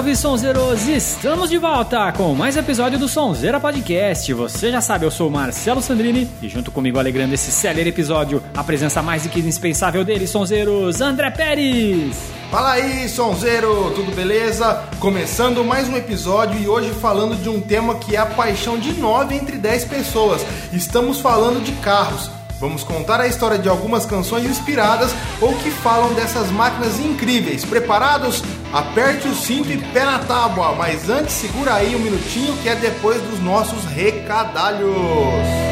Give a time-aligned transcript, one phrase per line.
[0.00, 0.88] Salve, sonzeiros!
[0.88, 4.32] Estamos de volta com mais episódio do Sonzeira Podcast.
[4.32, 8.42] Você já sabe, eu sou o Marcelo Sandrini e junto comigo alegrando esse celery episódio,
[8.56, 12.16] a presença mais do que indispensável dele, sonzeiros, André Pérez!
[12.50, 14.84] Fala aí, sonzeiro, tudo beleza?
[14.98, 18.94] Começando mais um episódio e hoje falando de um tema que é a paixão de
[18.94, 20.40] 9 entre 10 pessoas.
[20.72, 22.30] Estamos falando de carros.
[22.58, 27.64] Vamos contar a história de algumas canções inspiradas ou que falam dessas máquinas incríveis.
[27.64, 28.42] Preparados?
[28.72, 32.76] Aperte o cinto e pé na tábua, mas antes segura aí um minutinho que é
[32.76, 35.69] depois dos nossos recadalhos.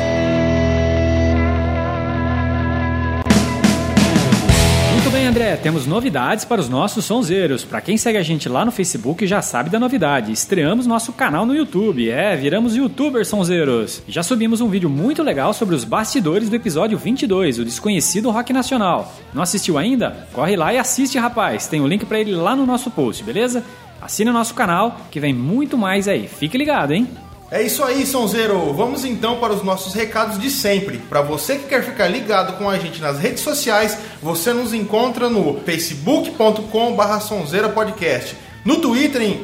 [5.28, 7.62] André, temos novidades para os nossos sonzeiros.
[7.62, 10.32] Para quem segue a gente lá no Facebook já sabe da novidade.
[10.32, 12.08] Estreamos nosso canal no YouTube.
[12.08, 14.02] É, viramos youtubers sonzeiros.
[14.08, 18.54] Já subimos um vídeo muito legal sobre os bastidores do episódio 22, o desconhecido rock
[18.54, 19.12] nacional.
[19.34, 20.26] Não assistiu ainda?
[20.32, 21.66] Corre lá e assiste, rapaz.
[21.66, 23.62] Tem o um link para ele lá no nosso post, beleza?
[24.00, 26.26] Assine o nosso canal que vem muito mais aí.
[26.26, 27.06] Fique ligado, hein?
[27.50, 28.74] É isso aí, Sonzeiro.
[28.74, 30.98] Vamos então para os nossos recados de sempre.
[30.98, 35.30] Para você que quer ficar ligado com a gente nas redes sociais, você nos encontra
[35.30, 39.42] no facebook.com/sonzeirapodcast, no Twitter em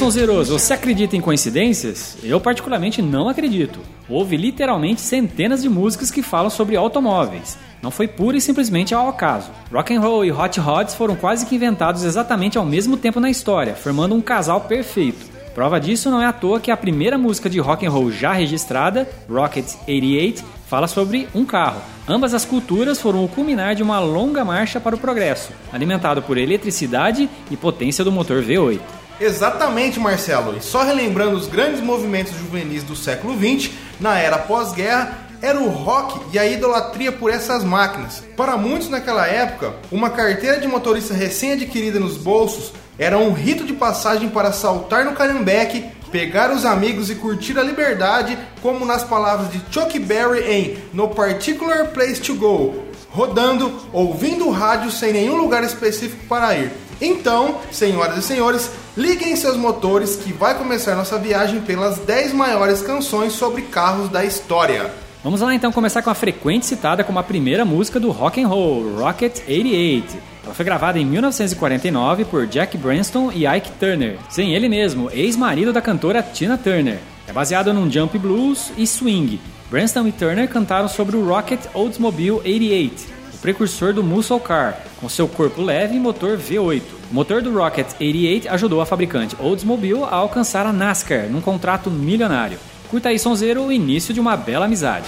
[0.00, 2.16] Muito bem, Sonzeiros, você acredita em coincidências?
[2.22, 3.80] Eu particularmente não acredito.
[4.08, 7.58] Houve literalmente centenas de músicas que falam sobre automóveis.
[7.82, 9.50] Não foi pura e simplesmente ao acaso.
[9.70, 13.28] Rock and roll e hot rods foram quase que inventados exatamente ao mesmo tempo na
[13.28, 15.28] história, formando um casal perfeito.
[15.54, 18.32] Prova disso não é à toa que a primeira música de rock and roll já
[18.32, 21.82] registrada, Rocket 88, fala sobre um carro.
[22.08, 26.38] Ambas as culturas foram o culminar de uma longa marcha para o progresso, alimentado por
[26.38, 28.99] eletricidade e potência do motor V8.
[29.20, 30.56] Exatamente, Marcelo.
[30.56, 33.70] E só relembrando os grandes movimentos juvenis do século XX,
[34.00, 38.22] na era pós-guerra, era o rock e a idolatria por essas máquinas.
[38.36, 43.72] Para muitos naquela época, uma carteira de motorista recém-adquirida nos bolsos era um rito de
[43.72, 49.50] passagem para saltar no carimbeque, pegar os amigos e curtir a liberdade, como nas palavras
[49.50, 52.74] de Chuck Berry em No Particular Place to Go,
[53.08, 56.72] rodando, ouvindo o rádio sem nenhum lugar específico para ir.
[57.00, 62.82] Então, senhoras e senhores, liguem seus motores que vai começar nossa viagem pelas 10 maiores
[62.82, 64.90] canções sobre carros da história.
[65.22, 68.48] Vamos lá então começar com a frequente citada como a primeira música do rock and
[68.48, 70.16] roll, Rocket 88.
[70.44, 75.72] Ela foi gravada em 1949 por Jack Branston e Ike Turner, sem ele mesmo, ex-marido
[75.72, 76.98] da cantora Tina Turner.
[77.28, 79.38] É baseado num jump blues e swing.
[79.70, 85.08] Branston e Turner cantaram sobre o Rocket Oldsmobile 88, o precursor do Muscle Car, com
[85.08, 86.82] seu corpo leve e motor V8.
[87.10, 91.90] O motor do Rocket 88 ajudou a fabricante Oldsmobile a alcançar a NASCAR num contrato
[91.90, 92.58] milionário.
[92.90, 95.06] Curta aí, sonzeiro, o início de uma bela amizade.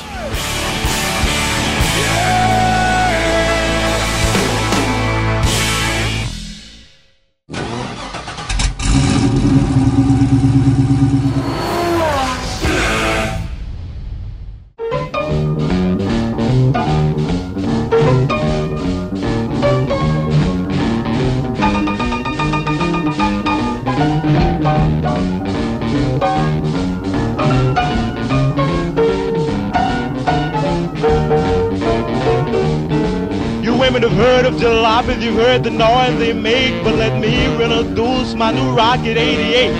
[33.82, 38.32] Women have heard of jalopies, you've heard the noise they make, but let me introduce
[38.32, 39.73] my new Rocket 88.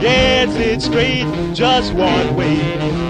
[0.00, 2.60] Yes, it's straight, just one way.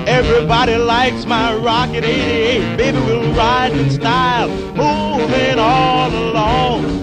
[0.06, 2.76] Everybody likes my Rocket 88.
[2.78, 6.99] Baby, we'll ride in style, moving all along.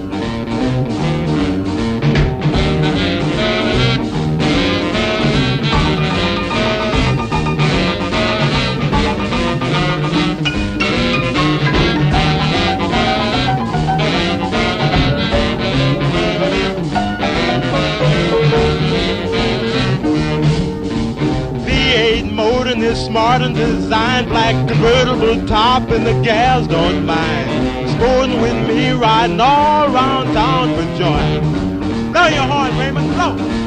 [23.17, 27.89] And designed black convertible top and the gals don't mind.
[27.89, 32.11] sporting with me, riding all around town for joy.
[32.11, 33.66] Blow your horn, Raymond, blow.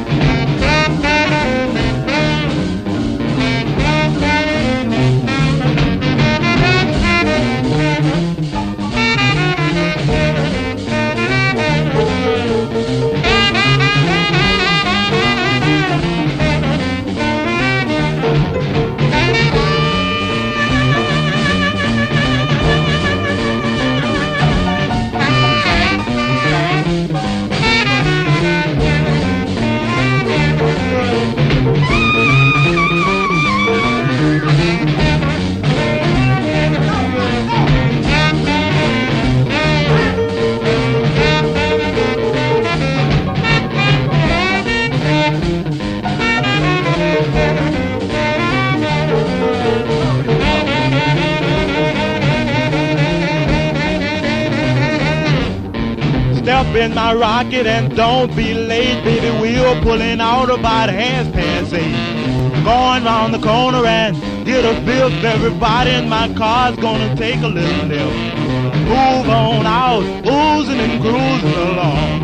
[57.20, 59.30] Rocket and don't be late, baby.
[59.38, 62.64] We're pulling out about half past eight.
[62.64, 65.12] Going round the corner and get a bill.
[65.24, 68.16] Everybody in my car's gonna take a little lift.
[68.88, 72.20] Move on out, oozing and cruising along.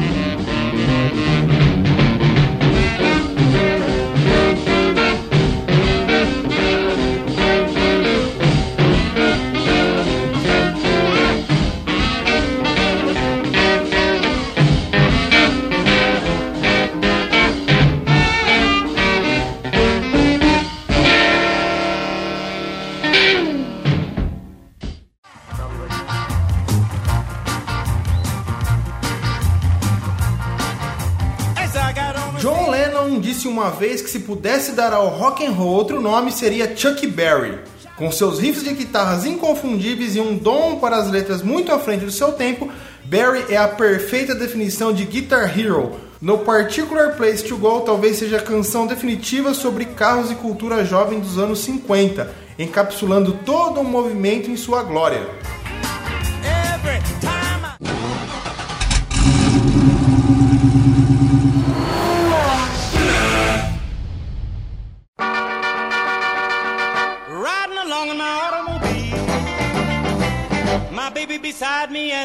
[33.78, 37.58] Vez que se pudesse dar ao rock and roll outro nome seria Chuck Berry.
[37.96, 42.05] Com seus riffs de guitarras inconfundíveis e um dom para as letras muito à frente
[42.05, 42.70] do seu tempo,
[43.05, 45.96] Berry é a perfeita definição de Guitar Hero.
[46.20, 51.20] No Particular Place to Go talvez seja a canção definitiva sobre carros e cultura jovem
[51.20, 55.26] dos anos 50, encapsulando todo um movimento em sua glória.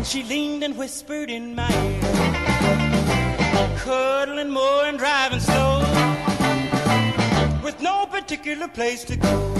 [0.00, 2.00] and she leaned and whispered in my ear,
[3.76, 5.80] cuddling more and driving slow,
[7.62, 9.59] with no particular place to go.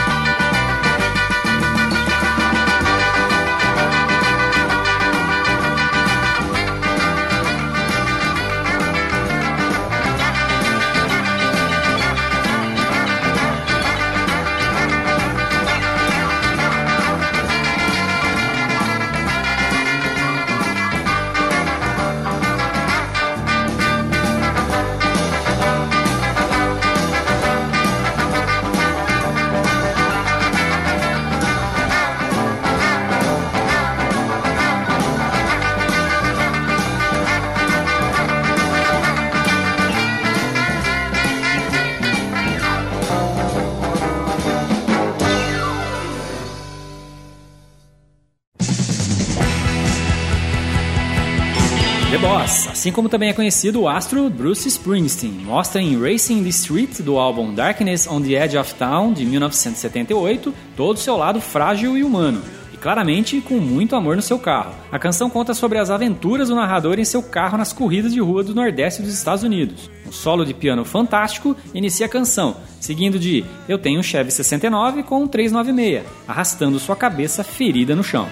[52.41, 55.31] Assim como também é conhecido o astro Bruce Springsteen.
[55.31, 60.53] Mostra em Racing the Street do álbum Darkness on the Edge of Town de 1978
[60.75, 62.41] todo o seu lado frágil e humano
[62.81, 64.73] claramente com muito amor no seu carro.
[64.91, 68.43] A canção conta sobre as aventuras do narrador em seu carro nas corridas de rua
[68.43, 69.89] do Nordeste dos Estados Unidos.
[70.05, 75.03] Um solo de piano fantástico inicia a canção, seguindo de Eu tenho um Chevy 69
[75.03, 78.27] com um 396, arrastando sua cabeça ferida no chão.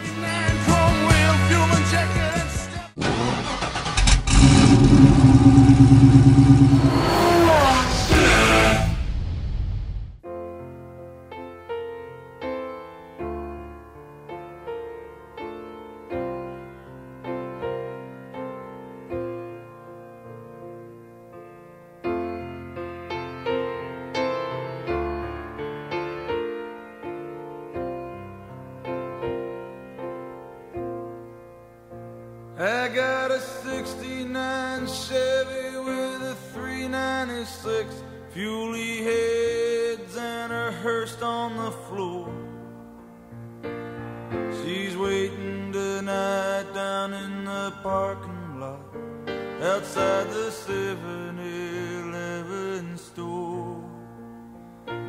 [49.61, 53.83] outside the 7-Eleven store.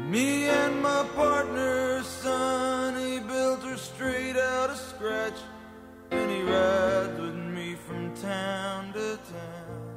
[0.08, 5.38] Me and my partner, Sonny, built her straight out of scratch,
[6.10, 9.92] and he rides with me from town to town.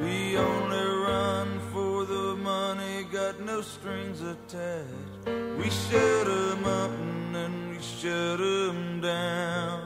[0.00, 5.28] We only run for the money, got no strings attached.
[5.58, 9.81] We shut him up and then we shut him down.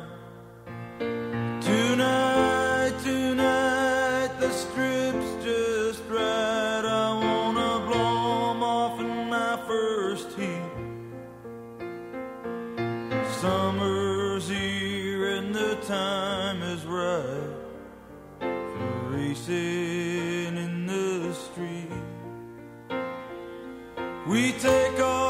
[19.46, 21.88] dancing in the street.
[24.26, 25.25] We take off.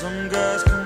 [0.00, 0.79] Some guys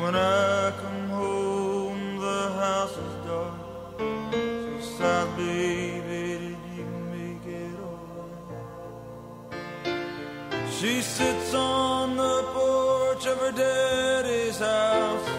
[0.00, 3.54] When I come home, the house is dark.
[3.98, 8.72] So sad, baby, did you make it alright?
[10.72, 15.31] She sits on the porch of her daddy's house.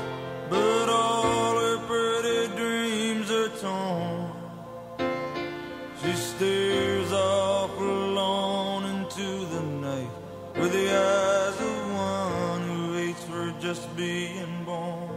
[13.73, 15.09] just being born.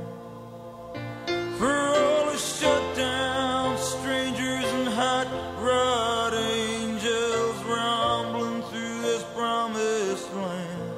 [1.58, 5.28] For all the shut down strangers and hot
[5.60, 10.92] rod angels rumbling through this promised land.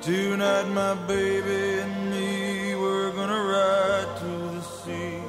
[0.00, 5.22] Tonight, my baby and me, we're gonna ride to the sea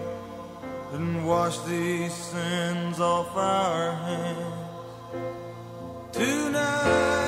[0.94, 4.54] and wash these sins off our hands.
[6.12, 7.23] Tonight.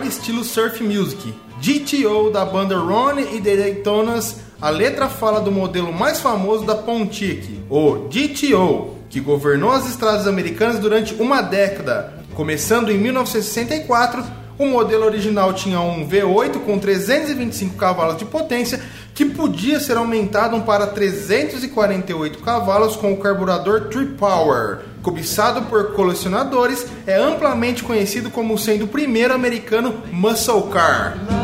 [0.00, 1.34] Melhor estilo surf music.
[1.60, 6.74] GTO da banda Ronnie e The Daytonas, a letra fala do modelo mais famoso da
[6.74, 12.14] Pontic, o GTO, que governou as estradas americanas durante uma década.
[12.34, 14.24] Começando em 1964,
[14.60, 18.78] o modelo original tinha um V8 com 325 cavalos de potência,
[19.14, 24.80] que podia ser aumentado para 348 cavalos com o carburador Trip Power.
[25.02, 31.39] Cobiçado por colecionadores, é amplamente conhecido como sendo o primeiro americano muscle car.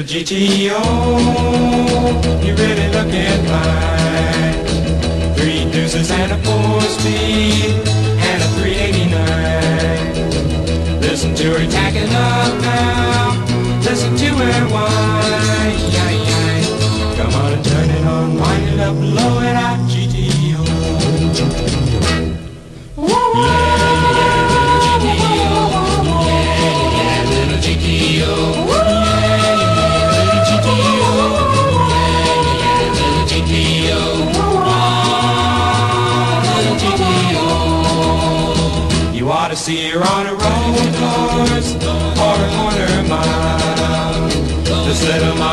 [0.00, 0.80] Little GTO,
[2.42, 4.64] you really looking fine.
[5.34, 11.00] Three deuces and a four speed and a 389.
[11.02, 13.44] Listen to her tacking up now.
[13.82, 15.78] Listen to her whine.
[17.18, 19.89] Come on and turn it on, wind it up, blow it out,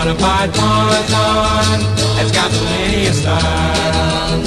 [0.07, 1.81] modified ponton
[2.15, 4.41] has got plenty of style.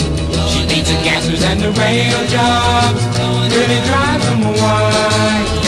[0.49, 3.05] She beats the gassers and the rail jobs,
[3.55, 5.59] really drives them wild.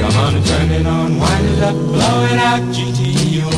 [0.00, 3.52] Come on and turn it on, wind it up, blow it out, GTO.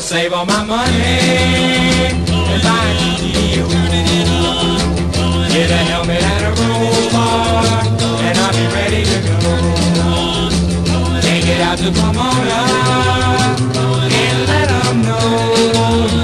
[0.00, 0.94] Gonna save all my money
[2.52, 3.66] and buy a GTO.
[5.52, 7.10] Get a helmet and a roll
[8.26, 9.36] and I'll be ready to go.
[11.20, 12.60] Take it out to Pomona
[14.22, 15.28] and let 'em know,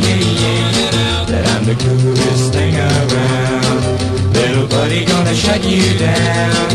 [0.08, 3.80] yeah, yeah, that I'm the coolest thing around.
[4.32, 6.70] Little buddy gonna shut you down.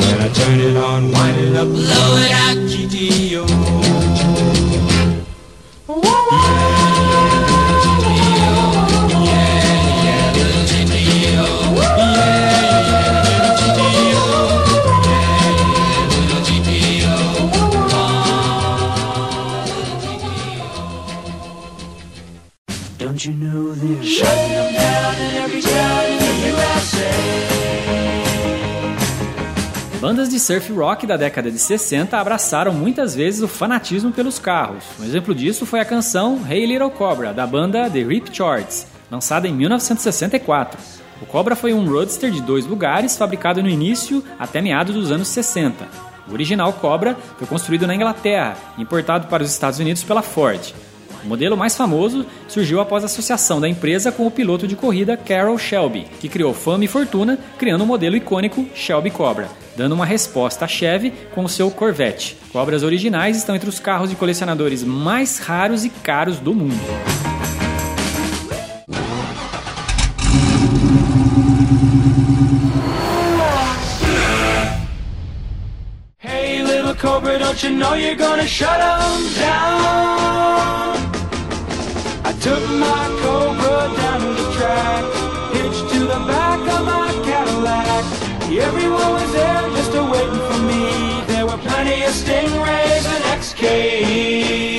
[0.00, 4.13] When I turn it on, wind it up, blow it out, GTO.
[30.04, 34.84] Bandas de surf rock da década de 60 abraçaram muitas vezes o fanatismo pelos carros.
[35.00, 39.48] Um exemplo disso foi a canção Hey Little Cobra, da banda The Rip Charts, lançada
[39.48, 40.78] em 1964.
[41.22, 45.28] O Cobra foi um roadster de dois lugares, fabricado no início até meados dos anos
[45.28, 45.88] 60.
[46.28, 50.74] O original Cobra foi construído na Inglaterra e importado para os Estados Unidos pela Ford.
[51.24, 55.16] O modelo mais famoso surgiu após a associação da empresa com o piloto de corrida
[55.16, 60.04] Carroll Shelby, que criou fama e fortuna criando o modelo icônico Shelby Cobra, dando uma
[60.04, 62.36] resposta à Chevy com o seu Corvette.
[62.52, 66.74] Cobras originais estão entre os carros de colecionadores mais raros e caros do mundo.
[77.00, 81.13] Cobra, don't you know you're gonna shut 'em down?
[82.44, 85.02] Took my cobra down to the track,
[85.54, 88.04] hitched to the back of my Cadillac.
[88.52, 91.24] Everyone was there just a waiting for me.
[91.26, 94.73] There were plenty of stingrays and XKs.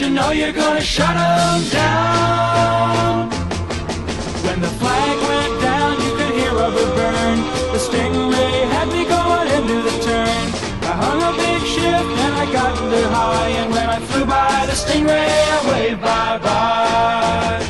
[0.00, 3.30] You know you're gonna shut 'em down?
[4.44, 7.38] When the flag went down, you could hear rubber burn.
[7.72, 10.44] The stingray had me going into the turn.
[10.90, 13.52] I hung a big shift and I got under high.
[13.60, 17.65] And when I flew by the stingray, I waved bye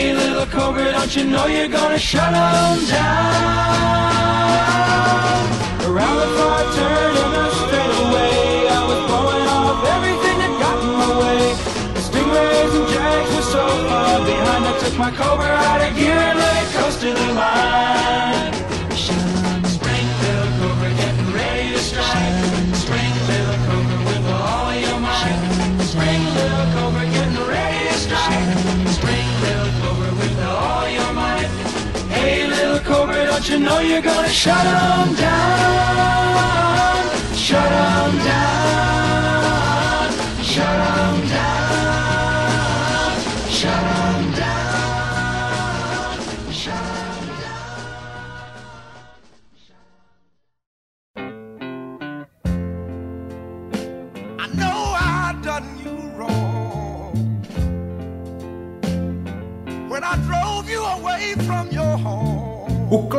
[0.00, 3.20] Hey, little cobra, don't you know you're gonna shut 'em down?
[5.88, 10.92] Around the far turn in a straightaway, I was blowing off everything that got in
[11.02, 11.40] my way.
[11.92, 16.16] The stingrays and jags were so far behind, I took my cobra out of gear
[16.16, 18.59] and let it coast to the line.
[33.50, 36.36] You know you're gonna shut 'em down?
[37.34, 38.99] Shut 'em down.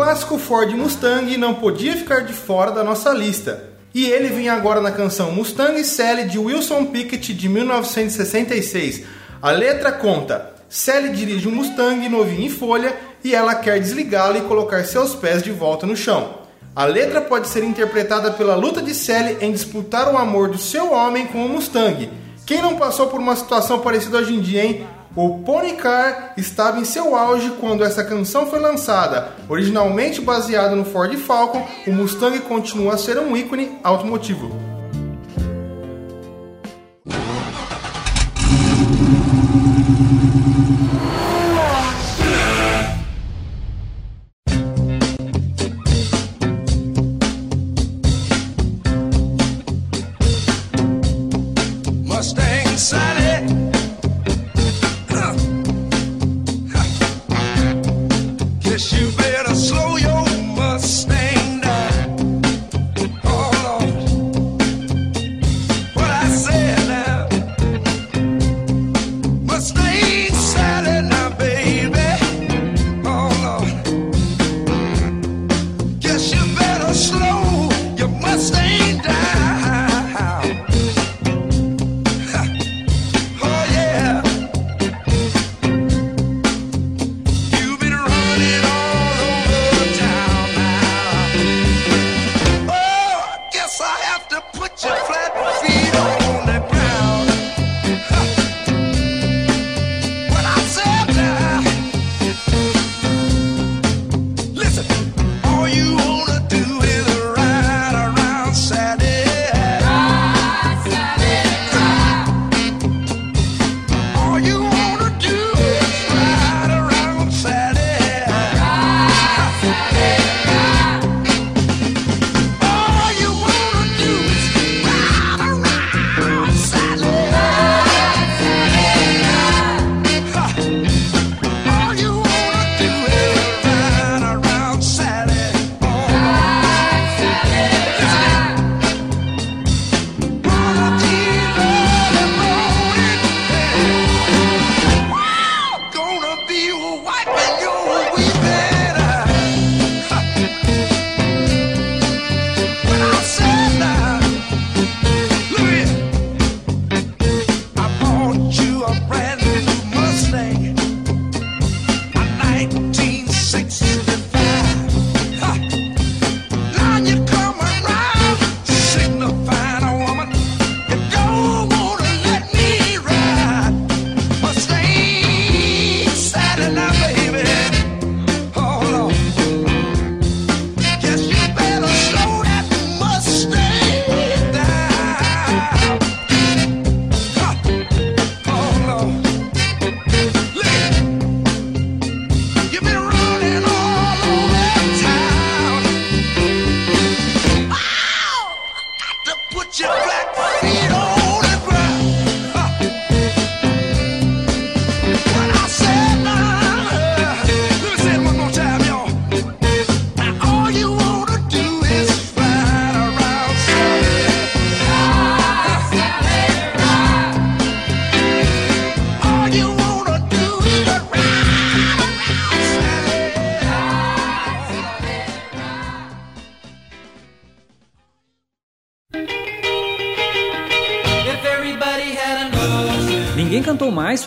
[0.02, 3.70] Clássico Ford Mustang não podia ficar de fora da nossa lista.
[3.94, 9.04] E ele vem agora na canção Mustang Sally de Wilson Pickett de 1966.
[9.40, 14.42] A letra conta: Sally dirige um Mustang novinho em folha e ela quer desligá-lo e
[14.42, 16.40] colocar seus pés de volta no chão.
[16.76, 20.92] A letra pode ser interpretada pela luta de Sally em disputar o amor do seu
[20.92, 22.10] homem com o Mustang.
[22.44, 24.88] Quem não passou por uma situação parecida hoje em dia, hein?
[25.14, 29.34] O Pony Car estava em seu auge quando essa canção foi lançada.
[29.50, 34.71] Originalmente baseado no Ford Falcon, o Mustang continua a ser um ícone automotivo.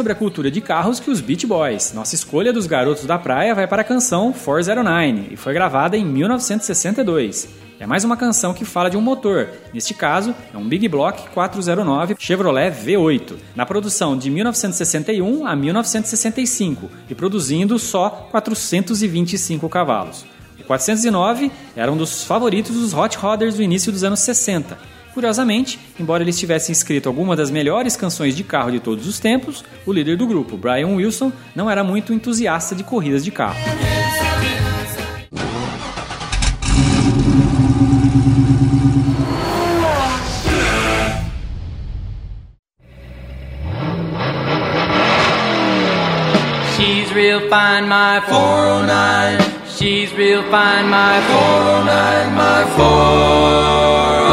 [0.04, 1.94] Sobre a cultura de carros que os Beach Boys.
[1.94, 6.04] Nossa escolha dos garotos da praia vai para a canção 409 e foi gravada em
[6.04, 7.48] 1962.
[7.80, 11.30] É mais uma canção que fala de um motor, neste caso é um Big Block
[11.30, 20.26] 409 Chevrolet V8, na produção de 1961 a 1965 e produzindo só 425 cavalos.
[20.60, 24.76] O 409 era um dos favoritos dos Hot Rodders do início dos anos 60.
[25.14, 29.64] Curiosamente, embora eles tivessem escrito algumas das melhores canções de carro de todos os tempos,
[29.87, 33.57] o líder do grupo, Brian Wilson, não era muito entusiasta de corridas de carro.
[46.77, 49.55] She's real fine, my 409.
[49.68, 54.23] She's real fine, my 409, my 409.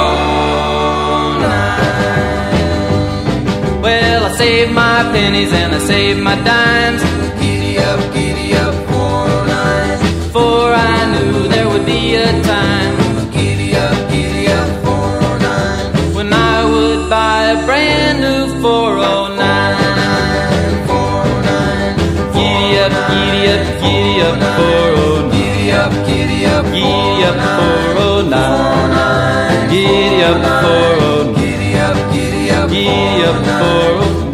[4.42, 7.02] Saved my pennies and I saved my dimes.
[7.42, 10.00] Giddy up, giddy up, 409.
[10.34, 12.18] For I knew there would be a
[12.52, 12.94] time.
[13.36, 16.16] Giddy up, giddy up, 409.
[16.16, 20.88] When I would buy a brand new 409.
[20.88, 21.96] 409.
[22.36, 25.38] Giddy up, giddy up, giddy up, 409.
[25.38, 29.70] Giddy up, giddy up, giddy up, 409.
[29.70, 31.21] Giddy up, 409.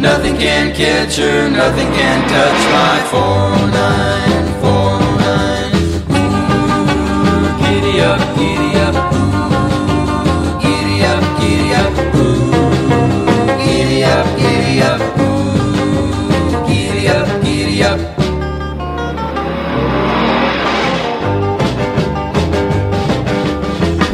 [0.00, 4.60] Nothing can catch her, nothing can touch my 409.
[4.62, 5.18] 409.
[6.14, 12.46] Ooh, giddy up, giddy up, ooh, giddy up, giddy up, ooh,
[13.58, 17.98] giddy up, giddy up, ooh, giddy up, giddy up.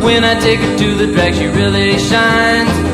[0.02, 2.93] When I take her to the drag, she really shines.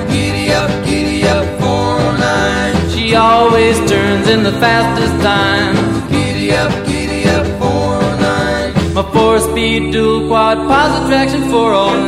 [3.11, 3.11] 409.
[3.11, 5.75] She always turns in the fastest time.
[6.11, 8.95] Giddy up, giddy up, 409.
[8.95, 12.07] My four-speed dual quad positive traction 409.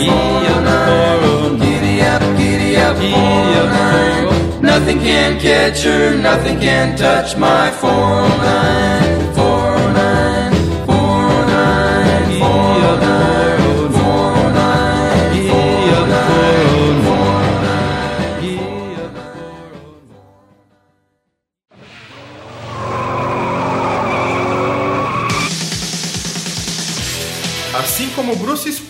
[0.00, 1.60] Giddy up, 409.
[1.60, 4.62] Giddy up, giddy up, 409.
[4.62, 7.82] Nothing can catch her, nothing can touch my 409.
[7.82, 9.01] 409.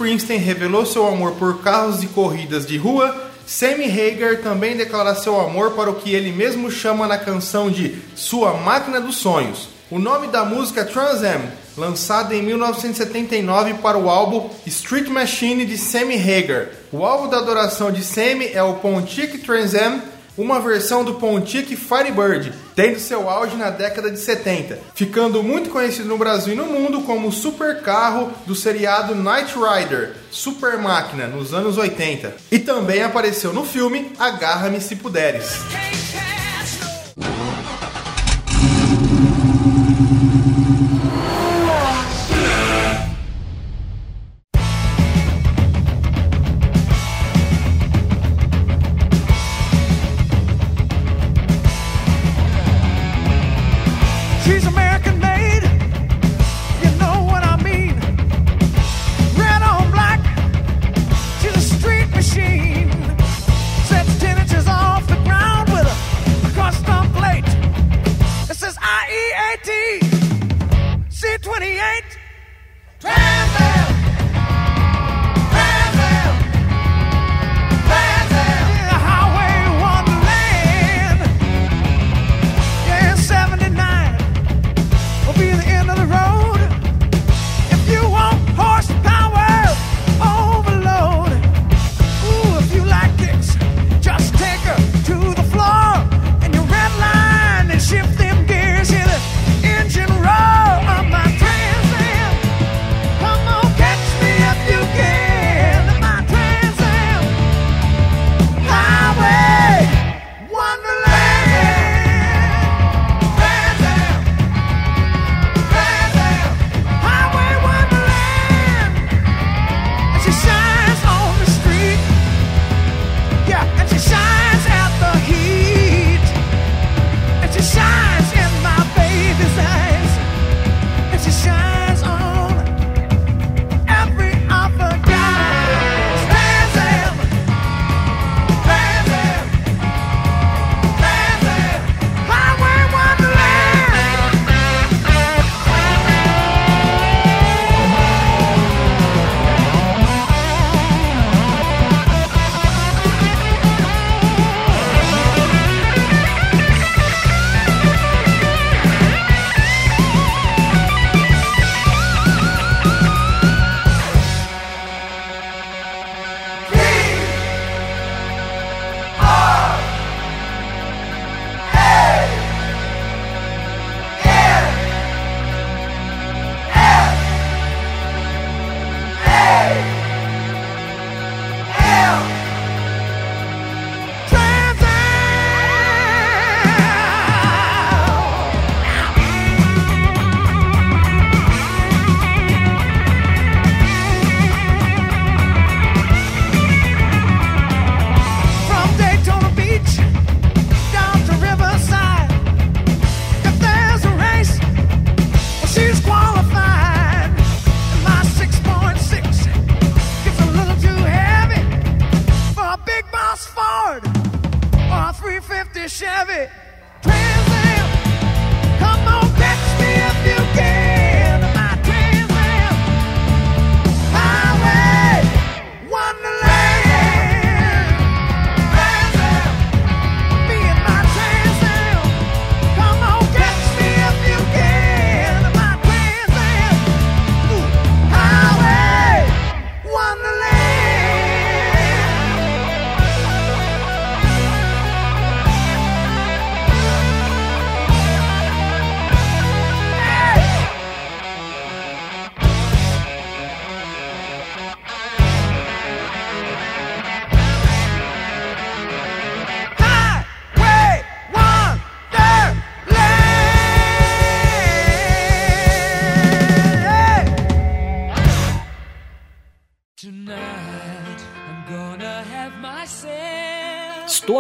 [0.03, 5.41] Springsteen revelou seu amor por carros de corridas de rua, Sammy Hagar também declara seu
[5.41, 9.69] amor para o que ele mesmo chama na canção de Sua Máquina dos Sonhos.
[9.89, 11.43] O nome da música é Trans Am,
[11.77, 16.71] lançada em 1979 para o álbum Street Machine de Sammy Hagar.
[16.91, 20.03] O álbum da adoração de Sammy é o Pontiac Trans Am,
[20.37, 26.09] uma versão do Pontiac Firebird, tendo seu auge na década de 70, ficando muito conhecido
[26.09, 31.27] no Brasil e no mundo como o super carro do seriado Knight Rider, Super Máquina,
[31.27, 32.35] nos anos 80.
[32.51, 35.59] E também apareceu no filme Agarra-me Se Puderes.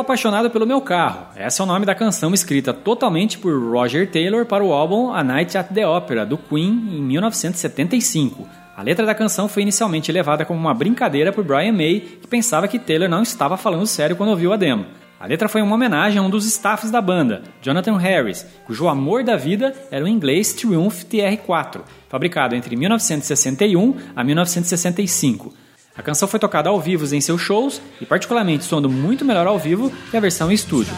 [0.03, 1.28] Apaixonado pelo meu carro.
[1.36, 5.24] Esse é o nome da canção escrita totalmente por Roger Taylor para o álbum A
[5.24, 8.46] Night at the Opera do Queen em 1975.
[8.76, 12.68] A letra da canção foi inicialmente levada como uma brincadeira por Brian May, que pensava
[12.68, 14.86] que Taylor não estava falando sério quando ouviu a demo.
[15.20, 19.22] A letra foi uma homenagem a um dos staffs da banda, Jonathan Harris, cujo amor
[19.22, 25.61] da vida era o inglês Triumph TR-4, fabricado entre 1961 a 1965.
[25.97, 29.59] A canção foi tocada ao vivo em seus shows e particularmente soando muito melhor ao
[29.59, 30.93] vivo que a versão em estúdio.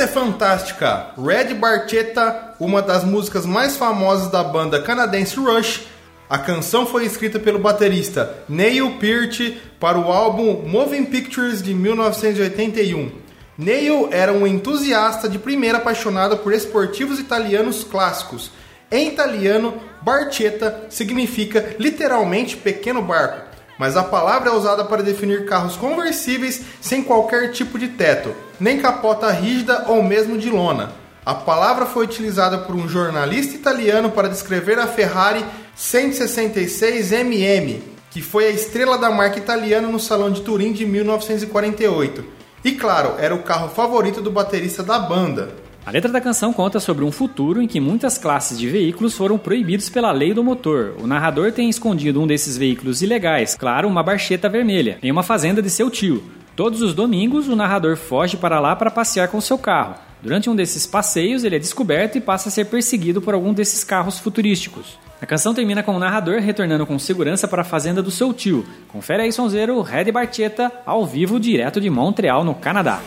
[0.00, 1.08] Essa é fantástica.
[1.22, 5.82] Red Barchetta, uma das músicas mais famosas da banda canadense Rush.
[6.26, 13.12] A canção foi escrita pelo baterista Neil Peart para o álbum Moving Pictures de 1981.
[13.58, 18.50] Neil era um entusiasta de primeira apaixonado por esportivos italianos clássicos.
[18.90, 23.49] Em italiano, Barchetta significa literalmente pequeno barco,
[23.80, 28.78] mas a palavra é usada para definir carros conversíveis sem qualquer tipo de teto, nem
[28.78, 30.92] capota rígida ou mesmo de lona.
[31.24, 35.42] A palavra foi utilizada por um jornalista italiano para descrever a Ferrari
[35.74, 42.22] 166 MM, que foi a estrela da marca italiana no Salão de Turim de 1948.
[42.62, 45.54] E claro, era o carro favorito do baterista da banda.
[45.84, 49.38] A letra da canção conta sobre um futuro em que muitas classes de veículos foram
[49.38, 50.94] proibidos pela lei do motor.
[51.00, 55.62] O narrador tem escondido um desses veículos ilegais, claro, uma barcheta vermelha, em uma fazenda
[55.62, 56.22] de seu tio.
[56.54, 59.94] Todos os domingos, o narrador foge para lá para passear com seu carro.
[60.22, 63.82] Durante um desses passeios, ele é descoberto e passa a ser perseguido por algum desses
[63.82, 64.98] carros futurísticos.
[65.22, 68.66] A canção termina com o narrador retornando com segurança para a fazenda do seu tio.
[68.88, 73.00] Confere aí, sonzeiro, Red Barchetta, ao vivo, direto de Montreal, no Canadá.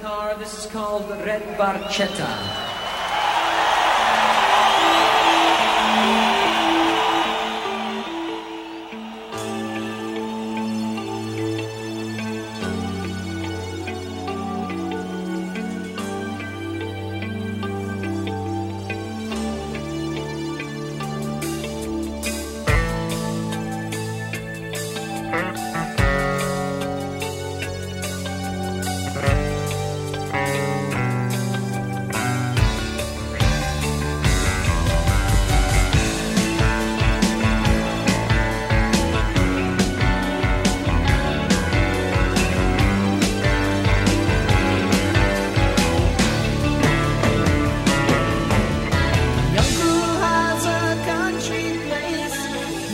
[0.00, 0.34] Car.
[0.36, 2.65] This is called the Red Barchetta.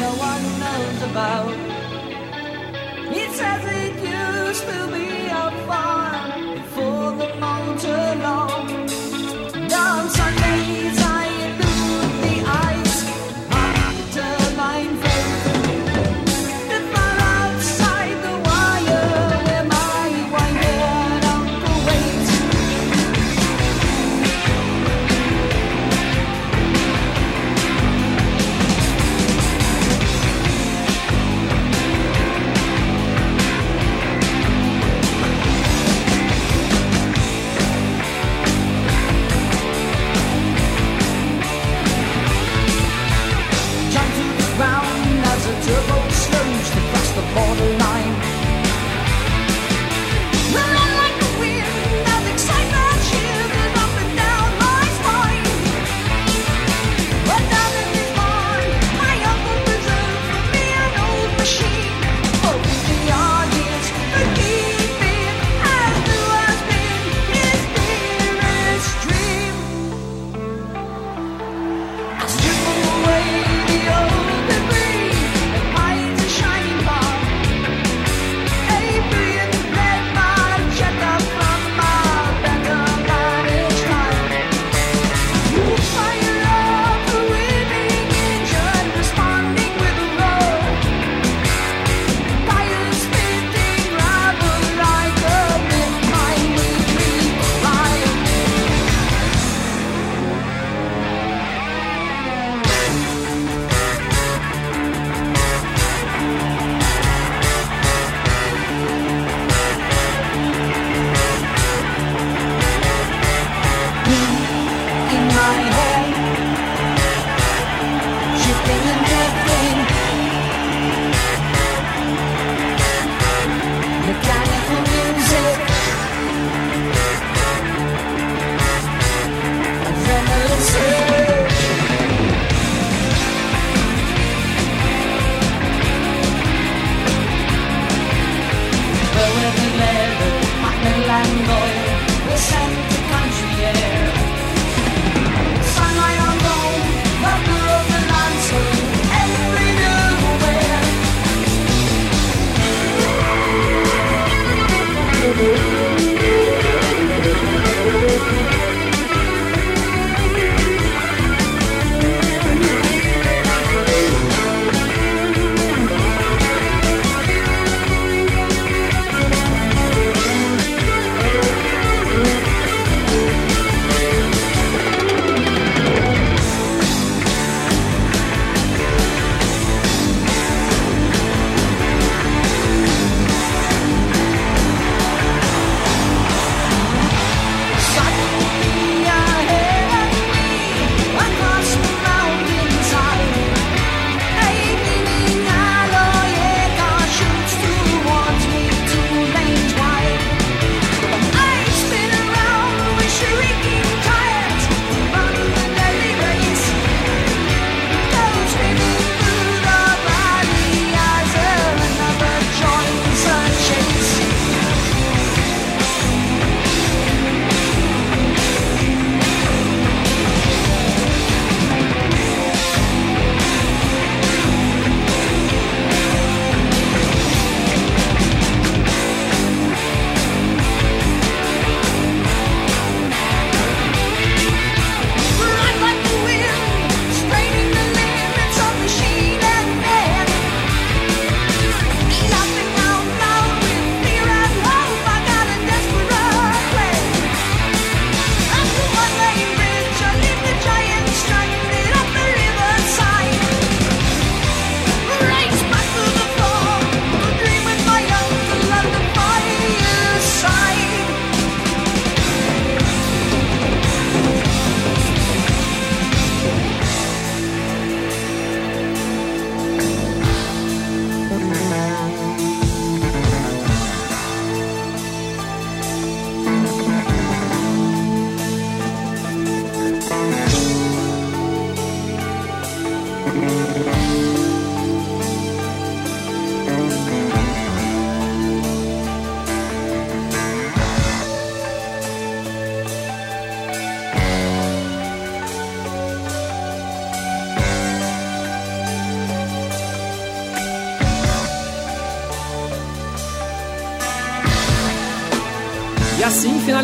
[0.02, 1.54] no one knows about.
[3.20, 5.08] It says it used to be
[5.44, 8.81] a farm before the mountain long.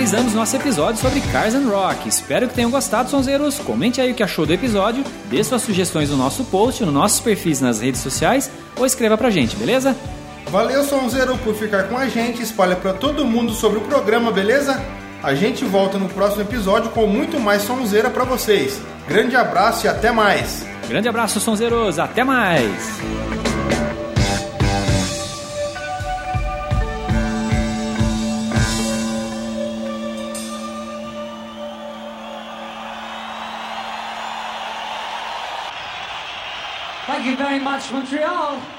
[0.08, 2.08] Finalizamos nosso episódio sobre Cars and Rock.
[2.08, 3.58] Espero que tenham gostado, sonzeiros.
[3.58, 7.20] Comente aí o que achou do episódio, dê suas sugestões no nosso post, nos nossos
[7.20, 9.94] perfis nas redes sociais ou escreva pra gente, beleza?
[10.50, 12.40] Valeu, Sonzeiro, por ficar com a gente.
[12.42, 14.82] Espalha pra todo mundo sobre o programa, beleza?
[15.22, 18.80] A gente volta no próximo episódio com muito mais sonzeira pra vocês.
[19.06, 20.66] Grande abraço e até mais.
[20.88, 21.98] Grande abraço, sonzeiros.
[21.98, 23.27] Até mais!
[37.90, 38.77] Montreal.